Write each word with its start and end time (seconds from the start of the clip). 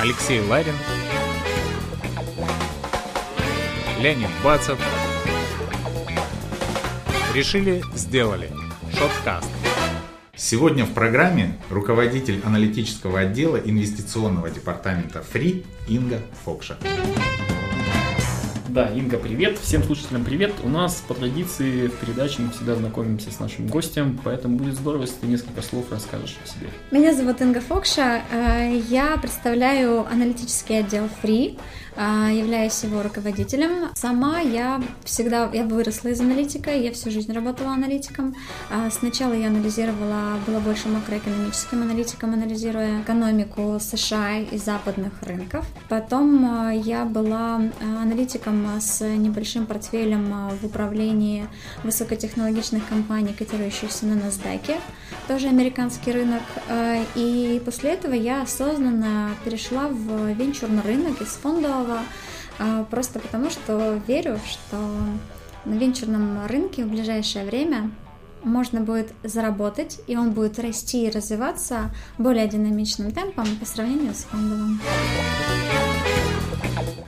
Алексей 0.00 0.40
Ларин, 0.40 0.74
Леонид 4.00 4.28
Бацев. 4.44 4.78
Решили, 7.34 7.82
сделали. 7.96 8.48
Шоткаст. 8.96 9.50
Сегодня 10.36 10.84
в 10.84 10.94
программе 10.94 11.58
руководитель 11.68 12.40
аналитического 12.44 13.18
отдела 13.18 13.56
инвестиционного 13.56 14.50
департамента 14.50 15.20
ФРИ 15.20 15.66
Инга 15.88 16.20
Фокша. 16.44 16.76
Да, 18.68 18.90
Инга, 18.90 19.16
привет. 19.16 19.58
Всем 19.58 19.82
слушателям 19.82 20.26
привет. 20.26 20.52
У 20.62 20.68
нас 20.68 21.02
по 21.08 21.14
традиции 21.14 21.86
в 21.86 21.96
передаче 21.96 22.42
мы 22.42 22.50
всегда 22.50 22.74
знакомимся 22.74 23.30
с 23.30 23.40
нашим 23.40 23.66
гостем, 23.66 24.20
поэтому 24.22 24.58
будет 24.58 24.74
здорово, 24.74 25.02
если 25.02 25.14
ты 25.16 25.26
несколько 25.26 25.62
слов 25.62 25.86
расскажешь 25.90 26.36
о 26.44 26.46
себе. 26.46 26.68
Меня 26.90 27.14
зовут 27.14 27.40
Инга 27.40 27.62
Фокша. 27.62 28.20
Э, 28.30 28.78
я 28.90 29.16
представляю 29.16 30.06
аналитический 30.06 30.80
отдел 30.80 31.08
Free, 31.22 31.58
являюсь 31.98 32.82
его 32.84 33.02
руководителем. 33.02 33.88
Сама 33.94 34.40
я 34.40 34.80
всегда, 35.04 35.50
я 35.52 35.64
выросла 35.64 36.08
из 36.08 36.20
аналитика, 36.20 36.70
я 36.70 36.92
всю 36.92 37.10
жизнь 37.10 37.32
работала 37.32 37.70
аналитиком. 37.70 38.34
Э, 38.70 38.88
сначала 38.90 39.32
я 39.32 39.48
анализировала, 39.48 40.38
была 40.46 40.60
больше 40.60 40.88
макроэкономическим 40.88 41.82
аналитиком, 41.82 42.34
анализируя 42.34 43.02
экономику 43.02 43.78
США 43.80 44.38
и 44.38 44.56
западных 44.58 45.12
рынков. 45.22 45.66
Потом 45.88 46.72
я 46.72 47.04
была 47.04 47.60
аналитиком 47.80 48.66
с 48.80 49.04
небольшим 49.04 49.66
портфелем 49.66 50.32
а, 50.32 50.50
в 50.60 50.64
управлении 50.64 51.46
высокотехнологичных 51.84 52.86
компаний, 52.88 53.34
котирующихся 53.36 54.06
на 54.06 54.14
NASDAQ, 54.14 54.76
тоже 55.26 55.48
американский 55.48 56.12
рынок. 56.12 56.42
А, 56.68 57.02
и 57.14 57.60
после 57.64 57.92
этого 57.92 58.14
я 58.14 58.42
осознанно 58.42 59.30
перешла 59.44 59.88
в 59.88 60.32
венчурный 60.32 60.82
рынок 60.82 61.20
из 61.20 61.28
фондового, 61.28 61.87
а, 62.58 62.84
просто 62.84 63.18
потому 63.18 63.50
что 63.50 64.00
верю, 64.06 64.38
что 64.46 64.76
на 65.64 65.74
венчурном 65.74 66.46
рынке 66.46 66.84
в 66.84 66.88
ближайшее 66.88 67.44
время 67.44 67.90
можно 68.42 68.80
будет 68.80 69.12
заработать, 69.22 70.00
и 70.06 70.16
он 70.16 70.32
будет 70.32 70.58
расти 70.58 71.06
и 71.06 71.10
развиваться 71.10 71.90
более 72.18 72.48
динамичным 72.48 73.10
темпом 73.10 73.46
по 73.56 73.66
сравнению 73.66 74.14
с 74.14 74.24
фондовым. 74.24 74.80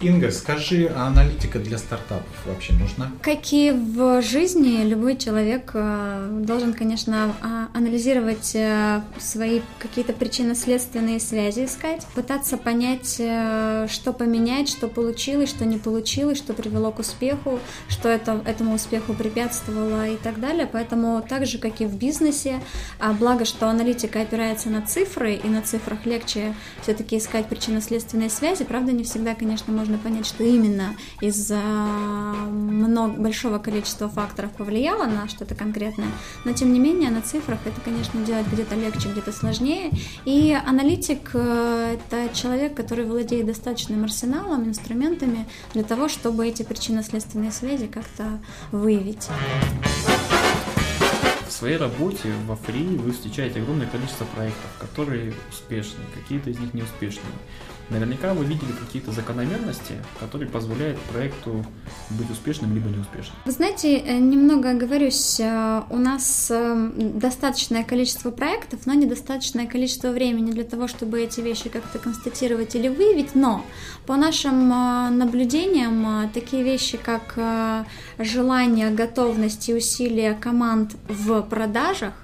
Инга, 0.01 0.31
скажи, 0.31 0.91
а 0.95 1.09
аналитика 1.09 1.59
для 1.59 1.77
стартапов 1.77 2.27
вообще 2.47 2.73
нужна? 2.73 3.11
Как 3.21 3.53
и 3.53 3.71
в 3.71 4.23
жизни, 4.23 4.83
любой 4.85 5.17
человек 5.17 5.73
э, 5.75 6.43
должен, 6.47 6.73
конечно, 6.73 7.35
а, 7.43 7.69
анализировать 7.75 8.53
э, 8.55 9.03
свои 9.19 9.61
какие-то 9.79 10.15
причинно-следственные 10.15 11.21
связи, 11.21 11.67
искать, 11.67 12.07
пытаться 12.15 12.57
понять, 12.57 13.17
э, 13.19 13.87
что 13.91 14.15
поменять, 14.15 14.71
что 14.71 14.89
получилось, 14.89 15.51
что 15.51 15.67
не 15.67 15.77
получилось, 15.77 16.39
что 16.39 16.55
привело 16.55 16.93
к 16.93 17.01
успеху, 17.01 17.59
что 17.89 18.09
это, 18.09 18.41
этому 18.47 18.77
успеху 18.77 19.13
препятствовало 19.13 20.09
и 20.09 20.17
так 20.17 20.41
далее. 20.41 20.67
Поэтому 20.71 21.23
так 21.29 21.47
же, 21.47 21.59
как 21.59 21.83
и 21.83 21.85
в 21.85 21.97
бизнесе, 21.97 22.61
а 22.99 23.13
благо, 23.13 23.45
что 23.45 23.69
аналитика 23.69 24.23
опирается 24.23 24.71
на 24.71 24.81
цифры, 24.81 25.35
и 25.35 25.47
на 25.49 25.61
цифрах 25.61 26.07
легче 26.07 26.55
все-таки 26.83 27.19
искать 27.19 27.47
причинно-следственные 27.47 28.31
связи, 28.31 28.65
правда, 28.65 28.93
не 28.93 29.05
всегда, 29.05 29.35
конечно, 29.35 29.73
можно 29.73 29.90
понять, 29.99 30.27
что 30.27 30.45
именно 30.45 30.97
из-за 31.21 31.61
много, 31.61 33.21
большого 33.21 33.59
количества 33.59 34.09
факторов 34.09 34.53
повлияло 34.53 35.05
на 35.07 35.29
что-то 35.29 35.55
конкретное, 35.55 36.09
но 36.45 36.53
тем 36.53 36.73
не 36.73 36.79
менее 36.79 37.11
на 37.11 37.23
цифрах 37.23 37.59
это, 37.65 37.81
конечно, 37.81 38.25
делать 38.25 38.47
где-то 38.53 38.75
легче, 38.75 39.09
где-то 39.09 39.33
сложнее. 39.33 39.91
И 40.25 40.57
аналитик 40.67 41.31
э,— 41.35 41.97
это 42.11 42.35
человек, 42.35 42.75
который 42.75 43.05
владеет 43.05 43.47
достаточным 43.47 44.05
арсеналом, 44.05 44.65
инструментами 44.65 45.47
для 45.75 45.83
того, 45.83 46.09
чтобы 46.09 46.47
эти 46.47 46.63
причинно-следственные 46.63 47.53
связи 47.53 47.87
как-то 47.87 48.41
выявить. 48.73 49.29
Своей 51.61 51.77
работе 51.77 52.33
во 52.47 52.55
Free 52.55 52.97
вы 52.97 53.13
встречаете 53.13 53.61
огромное 53.61 53.87
количество 53.87 54.25
проектов, 54.25 54.71
которые 54.79 55.35
успешны, 55.51 56.01
какие-то 56.15 56.49
из 56.49 56.59
них 56.59 56.73
неуспешные. 56.73 57.35
Наверняка 57.91 58.35
вы 58.35 58.45
видели 58.45 58.71
какие-то 58.71 59.11
закономерности, 59.11 59.95
которые 60.21 60.49
позволяют 60.49 60.99
проекту 61.13 61.67
быть 62.11 62.31
успешным 62.31 62.73
либо 62.73 62.89
неуспешным. 62.89 63.35
Вы 63.45 63.51
знаете, 63.51 63.99
э, 63.99 64.19
немного 64.19 64.71
оговорюсь, 64.71 65.41
э, 65.41 65.83
у 65.91 65.99
нас 65.99 66.53
э, 66.53 66.91
достаточное 66.97 67.83
количество 67.83 68.31
проектов, 68.31 68.87
но 68.87 68.95
недостаточное 68.95 69.67
количество 69.67 70.11
времени 70.11 70.53
для 70.53 70.63
того, 70.63 70.87
чтобы 70.87 71.21
эти 71.21 71.41
вещи 71.41 71.69
как-то 71.69 71.99
констатировать 71.99 72.77
или 72.77 72.87
выявить, 72.87 73.35
но 73.35 73.65
по 74.07 74.17
нашим 74.17 74.69
наблюдениям 75.19 76.31
такие 76.33 76.63
вещи, 76.63 76.97
как 76.97 77.39
желание, 78.19 78.91
готовность 78.91 79.69
и 79.69 79.75
усилия 79.75 80.35
команд 80.35 80.93
в 81.09 81.43
продажах, 81.51 82.15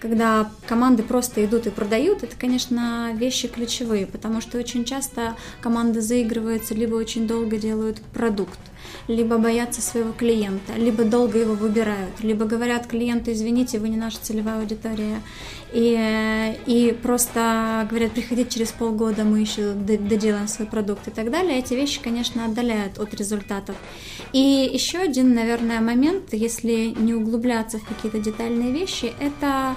когда 0.00 0.50
команды 0.66 1.02
просто 1.02 1.44
идут 1.44 1.66
и 1.66 1.70
продают, 1.70 2.22
это, 2.22 2.36
конечно, 2.36 3.12
вещи 3.14 3.48
ключевые, 3.48 4.06
потому 4.06 4.40
что 4.40 4.58
очень 4.58 4.84
часто 4.84 5.36
команды 5.60 6.00
заигрываются, 6.00 6.74
либо 6.74 6.94
очень 6.94 7.26
долго 7.26 7.56
делают 7.56 8.00
продукт, 8.12 8.58
либо 9.08 9.38
боятся 9.38 9.80
своего 9.80 10.12
клиента, 10.12 10.74
либо 10.76 11.04
долго 11.04 11.38
его 11.38 11.54
выбирают, 11.54 12.20
либо 12.22 12.44
говорят 12.44 12.86
клиенту, 12.86 13.32
извините, 13.32 13.78
вы 13.78 13.88
не 13.88 13.96
наша 13.96 14.18
целевая 14.20 14.60
аудитория, 14.60 15.22
и, 15.72 16.58
и 16.66 16.96
просто 17.02 17.86
говорят, 17.90 18.12
приходите 18.12 18.50
через 18.50 18.72
полгода, 18.72 19.24
мы 19.24 19.40
еще 19.40 19.72
доделаем 19.72 20.48
свой 20.48 20.68
продукт 20.68 21.08
и 21.08 21.10
так 21.10 21.30
далее. 21.30 21.58
Эти 21.58 21.74
вещи, 21.74 22.00
конечно, 22.00 22.44
отдаляют 22.44 22.98
от 22.98 23.12
результатов. 23.14 23.76
И 24.32 24.70
еще 24.72 24.98
один, 24.98 25.34
наверное, 25.34 25.80
момент, 25.80 26.32
если 26.32 26.94
не 26.96 27.14
углубляться 27.14 27.78
в 27.78 27.84
какие-то 27.84 28.18
детальные 28.20 28.72
вещи, 28.72 29.12
это 29.20 29.76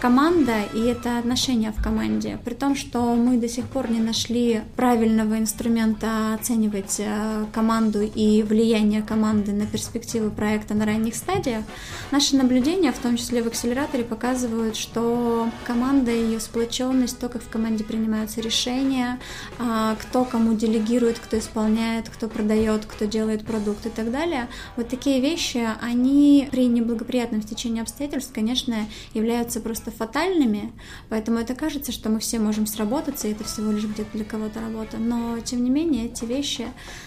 команда 0.00 0.62
и 0.74 0.80
это 0.86 1.18
отношения 1.18 1.72
в 1.72 1.82
команде. 1.82 2.38
При 2.44 2.54
том, 2.54 2.74
что 2.74 3.14
мы 3.14 3.36
до 3.36 3.48
сих 3.48 3.66
пор 3.66 3.90
не 3.90 4.00
нашли 4.00 4.62
правильного 4.74 5.38
инструмента 5.38 6.34
оценивать 6.34 6.96
э, 6.98 7.44
команду 7.52 8.00
и 8.02 8.42
влияние 8.42 9.02
команды 9.02 9.52
на 9.52 9.66
перспективы 9.66 10.30
проекта 10.30 10.74
на 10.74 10.86
ранних 10.86 11.14
стадиях, 11.14 11.64
наши 12.10 12.34
наблюдения, 12.34 12.92
в 12.92 12.98
том 12.98 13.16
числе 13.18 13.42
в 13.42 13.46
акселераторе, 13.46 14.04
показывают, 14.04 14.76
что 14.76 15.48
команда 15.64 16.10
и 16.10 16.24
ее 16.24 16.40
сплоченность, 16.40 17.18
то, 17.18 17.28
как 17.28 17.42
в 17.42 17.48
команде 17.48 17.84
принимаются 17.84 18.40
решения, 18.40 19.20
а, 19.58 19.96
кто 19.96 20.24
кому 20.24 20.54
делегирует, 20.54 21.18
кто 21.18 21.38
исполняет, 21.38 22.08
кто 22.08 22.28
продает, 22.28 22.86
кто 22.86 23.04
делает 23.04 23.44
продукт 23.44 23.84
и 23.84 23.90
так 23.90 24.10
далее, 24.10 24.48
вот 24.76 24.88
такие 24.88 25.20
вещи, 25.20 25.68
они 25.82 26.48
при 26.50 26.66
неблагоприятном 26.66 27.42
стечении 27.42 27.82
обстоятельств, 27.82 28.32
конечно, 28.32 28.86
являются 29.12 29.60
просто 29.60 29.89
просто 29.90 29.96
фатальными, 29.96 30.72
поэтому 31.08 31.38
это 31.38 31.54
кажется, 31.54 31.92
что 31.92 32.08
мы 32.08 32.18
все 32.18 32.38
можем 32.38 32.66
сработаться, 32.66 33.28
и 33.28 33.32
это 33.32 33.44
всего 33.44 33.70
лишь 33.72 33.84
где-то 33.84 34.10
для 34.12 34.24
кого-то 34.24 34.60
работа. 34.60 34.98
Но, 34.98 35.38
тем 35.40 35.62
не 35.64 35.70
менее, 35.70 36.06
эти 36.06 36.24
вещи 36.24 36.66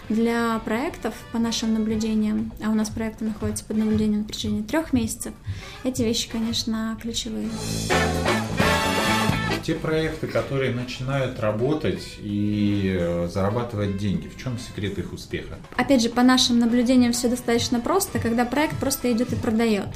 для 0.10 0.60
проектов, 0.60 1.14
по 1.32 1.40
нашим 1.40 1.74
наблюдениям, 1.74 2.52
а 2.64 2.70
у 2.70 2.76
нас 2.76 2.90
проекты 2.90 3.26
находятся 3.26 3.66
под 3.66 3.78
наблюдением 3.78 4.22
на 4.22 4.26
протяжении 4.26 4.62
трех 4.62 4.94
месяцев, 4.94 5.34
эти 5.84 6.02
вещи, 6.02 6.30
конечно, 6.30 6.98
ключевые 7.02 7.50
те 9.64 9.76
проекты, 9.76 10.28
которые 10.28 10.74
начинают 10.74 11.40
работать 11.40 12.18
и 12.20 12.96
э, 13.00 13.28
зарабатывать 13.32 13.98
деньги, 13.98 14.28
в 14.28 14.38
чем 14.38 14.60
секрет 14.60 14.98
их 15.00 15.14
успеха? 15.14 15.58
Опять 15.76 16.02
же, 16.02 16.10
по 16.10 16.22
нашим 16.22 16.60
наблюдениям 16.60 17.14
все 17.14 17.30
достаточно 17.30 17.80
просто, 17.80 18.20
когда 18.20 18.46
проект 18.46 18.78
просто 18.78 19.12
идет 19.12 19.32
и 19.32 19.36
продает. 19.36 19.88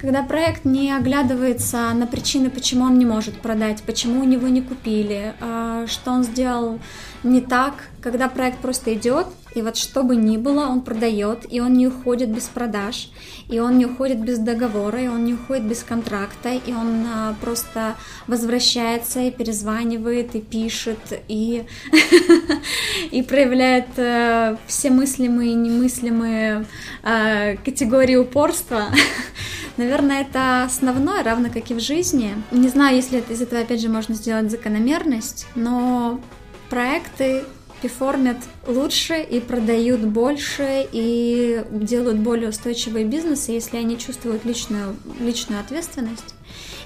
Когда 0.00 0.22
проект 0.22 0.64
не 0.64 0.92
оглядывается 0.92 1.92
на 1.92 2.06
причины, 2.06 2.50
почему 2.50 2.84
он 2.84 2.98
не 2.98 3.06
может 3.06 3.40
продать, 3.40 3.82
почему 3.82 4.20
у 4.20 4.24
него 4.24 4.48
не 4.48 4.62
купили, 4.62 5.34
а, 5.40 5.86
что 5.86 6.10
он 6.10 6.24
сделал 6.24 6.80
не 7.22 7.40
так, 7.40 7.74
когда 8.00 8.28
проект 8.28 8.58
просто 8.58 8.94
идет, 8.94 9.26
и 9.54 9.62
вот 9.62 9.76
что 9.76 10.02
бы 10.02 10.16
ни 10.16 10.36
было, 10.36 10.66
он 10.66 10.80
продает, 10.80 11.46
и 11.50 11.60
он 11.60 11.74
не 11.74 11.86
уходит 11.86 12.30
без 12.30 12.44
продаж, 12.44 13.10
и 13.48 13.58
он 13.58 13.78
не 13.78 13.86
уходит 13.86 14.20
без 14.20 14.38
договора, 14.38 15.02
и 15.02 15.08
он 15.08 15.24
не 15.24 15.34
уходит 15.34 15.64
без 15.64 15.82
контракта, 15.82 16.50
и 16.50 16.72
он 16.72 17.04
а, 17.06 17.34
просто 17.40 17.96
возвращается 18.26 19.20
и 19.20 19.30
перезванивает, 19.30 20.34
и 20.34 20.40
пишет, 20.40 20.98
и, 21.28 21.64
и 23.10 23.22
проявляет 23.22 23.88
а, 23.98 24.56
все 24.66 24.90
мыслимые 24.90 25.52
и 25.52 25.54
немыслимые 25.54 26.66
а, 27.02 27.56
категории 27.56 28.16
упорства. 28.16 28.86
Наверное, 29.76 30.22
это 30.22 30.64
основное, 30.64 31.22
равно 31.22 31.48
как 31.52 31.70
и 31.70 31.74
в 31.74 31.80
жизни. 31.80 32.34
Не 32.50 32.68
знаю, 32.68 32.96
если 32.96 33.22
из 33.28 33.40
этого, 33.40 33.62
опять 33.62 33.80
же, 33.80 33.88
можно 33.88 34.14
сделать 34.14 34.50
закономерность, 34.50 35.46
но 35.54 36.20
проекты 36.68 37.42
перформят 37.82 38.36
лучше 38.66 39.20
и 39.20 39.40
продают 39.40 40.00
больше 40.00 40.88
и 40.92 41.62
делают 41.72 42.20
более 42.20 42.50
устойчивые 42.50 43.04
бизнесы, 43.04 43.50
если 43.52 43.76
они 43.76 43.98
чувствуют 43.98 44.44
личную, 44.44 44.96
личную 45.20 45.60
ответственность. 45.60 46.34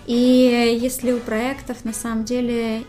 И 0.06 0.78
если 0.80 1.12
у 1.12 1.18
проектов 1.18 1.84
на 1.84 1.92
самом 1.92 2.24
деле 2.24 2.84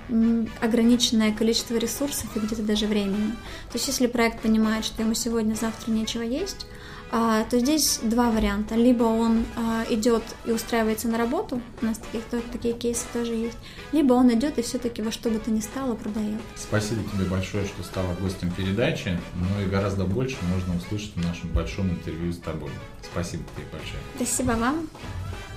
ограниченное 0.61 1.33
количество 1.33 1.75
ресурсов 1.75 2.25
и 2.35 2.39
где-то 2.39 2.61
даже 2.61 2.85
времени, 2.85 3.31
то 3.71 3.75
есть 3.75 3.87
если 3.87 4.07
проект 4.07 4.39
понимает, 4.39 4.85
что 4.85 5.01
ему 5.01 5.13
сегодня-завтра 5.13 5.91
нечего 5.91 6.21
есть, 6.21 6.67
то 7.11 7.59
здесь 7.59 7.99
два 8.03 8.29
варианта. 8.31 8.75
Либо 8.75 9.03
он 9.03 9.45
а, 9.55 9.85
идет 9.89 10.23
и 10.45 10.51
устраивается 10.51 11.07
на 11.07 11.17
работу, 11.17 11.61
у 11.81 11.85
нас 11.85 11.97
таких, 11.97 12.23
такие 12.51 12.73
кейсы 12.73 13.05
тоже 13.13 13.33
есть, 13.33 13.57
либо 13.91 14.13
он 14.13 14.33
идет 14.33 14.57
и 14.57 14.61
все-таки 14.61 15.01
во 15.01 15.11
что 15.11 15.29
бы 15.29 15.39
то 15.39 15.51
ни 15.51 15.59
стало 15.59 15.95
продает. 15.95 16.41
Спасибо 16.55 17.01
тебе 17.13 17.25
большое, 17.25 17.65
что 17.65 17.83
стала 17.83 18.13
гостем 18.19 18.51
передачи. 18.51 19.17
Ну 19.35 19.61
и 19.65 19.65
гораздо 19.69 20.03
больше 20.03 20.37
можно 20.53 20.75
услышать 20.75 21.15
в 21.15 21.25
нашем 21.25 21.49
большом 21.49 21.89
интервью 21.89 22.31
с 22.33 22.37
тобой. 22.37 22.71
Спасибо 23.03 23.43
тебе 23.55 23.65
большое. 23.71 24.01
Спасибо 24.15 24.51
вам. 24.51 24.89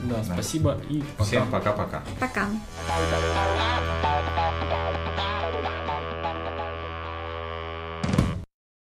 Да, 0.05 0.17
да. 0.17 0.35
спасибо 0.35 0.81
и 0.89 1.03
пока. 1.17 1.25
Всем 1.25 1.51
пока-пока. 1.51 2.03
Пока. 2.19 2.43
-пока. 2.43 2.51
пока. 4.61 4.90